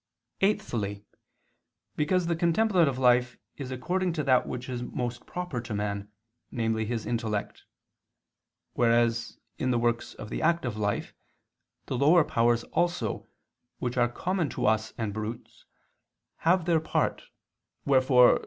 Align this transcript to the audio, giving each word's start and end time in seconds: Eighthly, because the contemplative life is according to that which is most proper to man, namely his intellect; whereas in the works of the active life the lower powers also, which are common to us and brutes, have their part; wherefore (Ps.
Eighthly, 0.41 1.05
because 1.95 2.25
the 2.25 2.35
contemplative 2.35 2.97
life 2.97 3.37
is 3.57 3.69
according 3.69 4.11
to 4.13 4.23
that 4.23 4.47
which 4.47 4.67
is 4.67 4.81
most 4.81 5.27
proper 5.27 5.61
to 5.61 5.75
man, 5.75 6.09
namely 6.49 6.85
his 6.87 7.05
intellect; 7.05 7.65
whereas 8.73 9.37
in 9.59 9.69
the 9.69 9.77
works 9.77 10.15
of 10.15 10.31
the 10.31 10.41
active 10.41 10.75
life 10.75 11.13
the 11.85 11.95
lower 11.95 12.23
powers 12.23 12.63
also, 12.73 13.27
which 13.77 13.95
are 13.95 14.09
common 14.09 14.49
to 14.49 14.65
us 14.65 14.91
and 14.97 15.13
brutes, 15.13 15.65
have 16.37 16.65
their 16.65 16.79
part; 16.79 17.25
wherefore 17.85 18.39
(Ps. 18.39 18.39